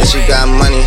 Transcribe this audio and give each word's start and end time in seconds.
Yeah, 0.00 0.08
she 0.08 0.20
got 0.24 0.48
money, 0.48 0.80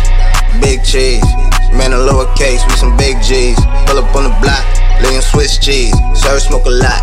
big 0.58 0.82
cheese. 0.82 1.22
Man, 1.70 1.94
a 1.94 2.00
lowercase 2.02 2.66
with 2.66 2.82
some 2.82 2.98
big 2.98 3.14
G's. 3.22 3.54
Pull 3.86 4.02
up 4.02 4.10
on 4.10 4.26
the 4.26 4.34
block, 4.42 4.66
laying 5.06 5.22
Swiss 5.22 5.54
cheese. 5.54 5.94
Serve 6.18 6.42
smoke 6.42 6.66
a 6.66 6.74
lot, 6.74 6.98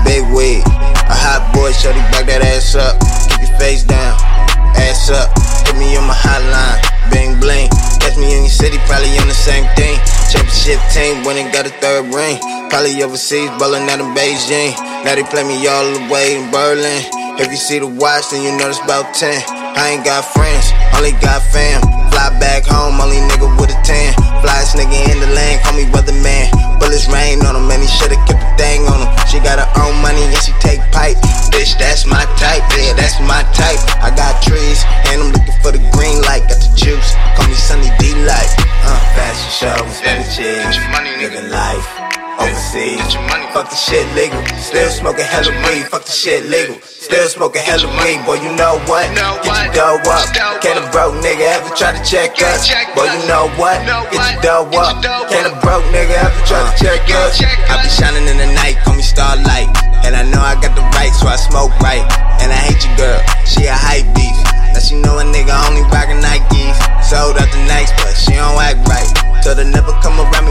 big 0.00 0.24
weed. 0.32 0.64
A 0.64 1.12
hot 1.12 1.52
boy, 1.52 1.68
shorty 1.76 2.00
back 2.08 2.24
that 2.32 2.40
ass 2.40 2.72
up. 2.72 2.96
Keep 3.28 3.44
your 3.44 3.52
face 3.60 3.84
down, 3.84 4.16
ass 4.80 5.12
up. 5.12 5.28
Hit 5.68 5.76
me 5.76 5.92
on 5.92 6.08
my 6.08 6.16
hotline, 6.16 6.80
bang 7.12 7.36
bling. 7.36 7.68
Catch 8.00 8.16
me 8.16 8.32
in 8.32 8.48
your 8.48 8.56
city, 8.56 8.80
probably 8.88 9.12
on 9.20 9.28
the 9.28 9.36
same 9.36 9.68
thing. 9.76 10.00
Championship 10.32 10.80
team, 10.88 11.20
winning, 11.28 11.52
got 11.52 11.68
a 11.68 11.72
third 11.84 12.08
ring. 12.16 12.40
Probably 12.72 12.96
overseas, 13.04 13.52
ballin' 13.60 13.84
out 13.92 14.00
in 14.00 14.08
Beijing. 14.16 14.72
Now 15.04 15.20
they 15.20 15.24
play 15.28 15.44
me 15.44 15.60
all 15.68 15.84
the 15.84 16.00
way 16.08 16.32
in 16.32 16.48
Berlin. 16.48 17.04
If 17.36 17.52
you 17.52 17.60
see 17.60 17.76
the 17.76 17.92
watch, 17.92 18.32
then 18.32 18.40
you 18.40 18.56
know 18.56 18.72
it's 18.72 18.80
about 18.80 19.12
10. 19.12 19.61
I 19.76 19.96
ain't 19.96 20.04
got 20.04 20.24
friends, 20.24 20.70
only 20.96 21.12
got 21.20 21.42
fam. 21.52 21.80
Fly 22.12 22.28
back 22.38 22.64
home, 22.68 23.00
only 23.00 23.18
nigga 23.30 23.48
with 23.58 23.72
a 23.72 23.78
tan. 23.82 24.12
Flyest 24.44 24.76
nigga 24.76 24.98
in 25.10 25.18
the 25.20 25.30
land, 25.32 25.62
call 25.64 25.74
me 25.74 25.84
weatherman. 25.90 26.52
Bullets 26.78 27.08
rain 27.08 27.40
on 27.46 27.56
him, 27.56 27.66
man, 27.68 27.80
he 27.80 27.88
shoulda 27.88 28.16
kept 28.28 28.40
the 28.42 28.50
thing 28.60 28.84
on 28.88 29.00
him. 29.00 29.10
She 29.26 29.40
got 29.40 29.58
her 29.58 29.70
own 29.80 29.96
money 30.02 30.22
and 30.22 30.36
she 30.44 30.52
take 30.60 30.80
pipe. 30.92 31.16
Bitch, 31.50 31.76
that's 31.78 32.04
my 32.06 32.24
type, 32.36 32.62
yeah, 32.76 32.92
that's 32.94 33.16
my 33.24 33.42
type. 33.56 33.80
I 34.04 34.12
got 34.12 34.42
trees, 34.44 34.84
and 35.08 35.22
I'm 35.24 35.30
looking 35.32 35.56
for 35.64 35.72
the 35.72 35.82
green 35.96 36.20
light. 36.28 36.44
Got 36.48 36.60
the 36.60 36.70
juice, 36.76 37.16
call 37.36 37.48
me 37.48 37.54
Sunny 37.56 37.88
D 37.98 38.12
Light. 38.28 38.50
Uh, 38.84 38.98
fashion 39.16 39.50
shows, 39.56 39.88
spending 39.96 40.28
cheese, 40.28 40.62
Get 40.62 40.74
your 40.76 40.88
money, 40.92 41.10
nigga. 41.16 41.32
living 41.32 41.50
life. 41.50 41.86
Overseas, 42.40 42.98
Get 42.98 43.14
your 43.14 43.24
money. 43.28 43.46
fuck 43.52 43.70
the 43.70 43.76
shit 43.76 44.04
legal. 44.16 44.40
Still 44.58 44.90
smoking 44.90 45.24
hella 45.24 45.52
weed, 45.68 45.86
fuck 45.88 46.04
the 46.04 46.10
shit 46.12 46.44
legal. 46.50 46.76
Still 47.12 47.28
smoking 47.28 47.60
hella 47.60 47.92
weed, 48.00 48.24
boy, 48.24 48.40
you 48.40 48.48
know 48.56 48.80
what? 48.88 49.04
Get 49.44 49.52
your 49.76 50.00
dough 50.00 50.00
up. 50.08 50.32
Can 50.64 50.80
a 50.80 50.84
broke 50.88 51.12
nigga 51.20 51.44
ever 51.60 51.68
try 51.76 51.92
to 51.92 52.00
check 52.00 52.40
Get 52.40 52.48
us? 52.48 52.64
check 52.64 52.88
Boy, 52.96 53.04
you 53.04 53.20
know 53.28 53.52
what? 53.60 53.84
Get 54.08 54.16
your 54.16 54.40
dough 54.40 54.80
up. 54.80 55.04
Can 55.28 55.44
a 55.44 55.52
broke 55.60 55.84
nigga 55.92 56.16
ever 56.16 56.40
try 56.48 56.64
to 56.64 56.72
check 56.80 57.04
us? 57.12 57.36
check 57.36 57.52
I 57.68 57.84
be 57.84 57.92
shining 57.92 58.24
in 58.24 58.40
the 58.40 58.48
night, 58.56 58.80
call 58.80 58.96
me 58.96 59.04
starlight. 59.04 59.68
And 60.08 60.16
I 60.16 60.24
know 60.24 60.40
I 60.40 60.56
got 60.56 60.72
the 60.72 60.80
right, 60.96 61.12
so 61.12 61.28
I 61.28 61.36
smoke 61.36 61.76
right. 61.84 62.00
And 62.40 62.48
I 62.48 62.56
hate 62.56 62.80
your 62.80 62.96
girl, 62.96 63.20
she 63.44 63.68
a 63.68 63.76
hype 63.76 64.08
beast. 64.16 64.40
Now 64.72 64.80
she 64.80 64.96
know 64.96 65.20
a 65.20 65.24
nigga 65.28 65.52
only 65.68 65.84
rockin' 65.92 66.24
Nikes. 66.24 66.80
Sold 67.04 67.36
out 67.36 67.52
the 67.52 67.60
Nikes, 67.68 67.92
but 68.00 68.16
she 68.16 68.40
don't 68.40 68.56
act 68.56 68.88
right. 68.88 69.04
Told 69.44 69.60
her 69.60 69.68
never 69.68 69.92
come 70.00 70.16
around 70.16 70.41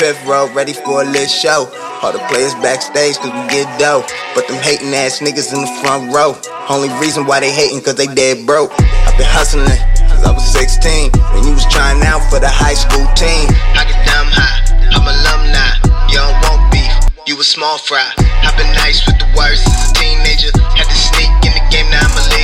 fifth 0.00 0.24
row 0.24 0.48
ready 0.56 0.72
for 0.72 1.02
a 1.02 1.04
lit 1.04 1.28
show. 1.28 1.68
All 2.00 2.10
the 2.10 2.24
players 2.32 2.56
backstage 2.64 3.20
cause 3.20 3.28
we 3.36 3.44
get 3.52 3.68
dough. 3.78 4.00
But 4.34 4.48
them 4.48 4.56
hating 4.56 4.96
ass 4.96 5.20
niggas 5.20 5.52
in 5.52 5.60
the 5.60 5.72
front 5.84 6.08
row. 6.08 6.32
Only 6.72 6.88
reason 6.96 7.26
why 7.28 7.40
they 7.40 7.52
hating 7.52 7.84
cause 7.84 7.96
they 7.96 8.08
dead 8.08 8.46
broke. 8.46 8.72
I've 9.04 9.12
been 9.20 9.28
hustling 9.28 9.68
since 9.68 10.24
I 10.24 10.32
was 10.32 10.48
16. 10.56 11.12
When 11.36 11.44
you 11.44 11.52
was 11.52 11.68
trying 11.68 12.00
out 12.08 12.24
for 12.32 12.40
the 12.40 12.48
high 12.48 12.72
school 12.72 13.04
team. 13.12 13.52
I 13.76 13.84
get 13.84 14.00
dumb 14.08 14.32
high, 14.32 14.88
I'm 14.96 15.04
alumni. 15.04 15.68
Don't 16.08 16.32
want 16.48 16.72
beef, 16.72 16.88
you 17.28 17.36
a 17.36 17.44
small 17.44 17.76
fry. 17.76 18.08
I've 18.40 18.56
been 18.56 18.72
nice 18.80 19.04
with 19.04 19.20
the 19.20 19.28
worst 19.36 19.68
as 19.68 19.90
a 19.90 19.92
teenager. 19.92 20.48
Had 20.80 20.88
to 20.88 20.96
sneak 20.96 21.28
in 21.44 21.52
the 21.52 21.64
game, 21.68 21.92
now 21.92 22.00
I'm 22.00 22.16
a 22.16 22.24
leader. 22.32 22.39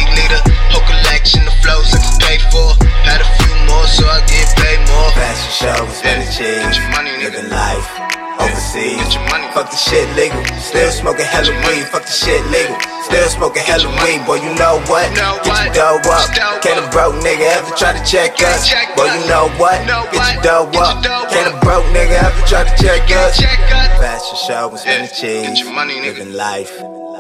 Spending 5.97 6.29
cheese, 6.29 6.61
Get 6.63 6.77
your 6.77 6.91
money, 6.93 7.13
living 7.19 7.49
life. 7.51 7.89
Overseas, 8.37 9.01
Get 9.01 9.15
your 9.17 9.25
money. 9.33 9.49
fuck 9.57 9.71
the 9.71 9.77
shit 9.81 10.05
legal. 10.17 10.39
Still 10.61 10.91
smoking 10.93 11.25
hella 11.25 11.53
weed, 11.65 11.85
fuck 11.89 12.05
the 12.05 12.13
shit 12.13 12.45
legal. 12.53 12.77
Still 13.09 13.29
smoking 13.33 13.63
hella 13.65 13.89
weed, 14.05 14.21
boy, 14.29 14.37
you 14.45 14.53
know 14.61 14.77
what? 14.93 15.09
Get 15.17 15.47
your 15.47 15.73
dough 15.73 16.01
up. 16.05 16.29
Get 16.29 16.37
your 16.37 16.53
dough 16.53 16.61
Can 16.61 16.77
a 16.85 16.87
broke 16.93 17.17
nigga 17.25 17.47
ever 17.57 17.71
try 17.81 17.93
to 17.97 18.03
check 18.05 18.37
us? 18.45 18.69
Boy, 18.97 19.09
you 19.09 19.25
know 19.29 19.49
what? 19.57 19.81
Get 20.13 20.21
your 20.35 20.43
dough 20.43 20.69
up. 20.77 21.03
Can 21.33 21.49
a 21.49 21.55
broke 21.65 21.87
nigga 21.97 22.21
ever 22.29 22.41
try 22.47 22.65
to 22.69 22.75
check 22.83 23.09
us? 23.17 23.41
Fashion 23.41 24.37
show 24.47 24.69
and 24.71 24.79
spending 24.79 25.09
Yeah, 25.11 25.21
cheese. 25.21 25.47
get 25.49 25.59
your 25.65 25.73
money. 25.73 26.01
Living 26.01 26.33
life. 26.35 26.73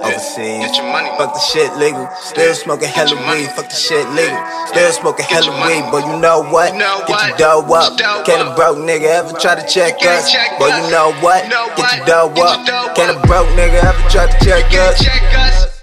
Oh, 0.07 0.11
Overseas. 0.11 0.63
Get 0.63 0.77
your 0.77 0.87
money. 0.93 1.11
Fuck 1.19 1.35
the 1.35 1.41
shit 1.41 1.75
legal. 1.77 2.09
Still 2.23 2.55
smoking 2.55 2.89
hella 2.89 3.17
weed. 3.27 3.51
Fuck 3.51 3.69
the 3.69 3.75
shit 3.75 4.07
legal. 4.15 4.39
Still 4.67 4.93
smoking 4.93 5.27
hella 5.27 5.51
weed. 5.67 5.83
Boy, 5.91 6.07
you 6.07 6.21
know 6.21 6.47
what? 6.47 6.71
Get 7.09 7.29
your 7.29 7.37
dough 7.37 7.75
up. 7.75 7.99
Get 7.99 8.07
your 8.07 8.23
dough 8.23 8.25
Can 8.25 8.47
a 8.47 8.55
broke 8.55 8.79
nigga 8.79 9.09
ever 9.11 9.33
try 9.39 9.55
to 9.59 9.67
check 9.67 9.99
us? 10.07 10.31
Boy, 10.59 10.71
you 10.71 10.91
know 10.91 11.13
what? 11.21 11.43
Get 11.77 11.97
your 11.99 12.07
dough 12.07 12.35
up. 12.39 12.95
Can 12.95 13.11
a 13.11 13.27
broke 13.27 13.49
nigga 13.59 13.83
ever 13.83 14.03
try 14.09 14.31
to 14.31 14.45
check 14.45 14.71
us? 14.73 15.03
check 15.03 15.23
us. 15.35 15.76